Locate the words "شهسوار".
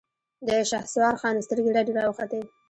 0.69-1.15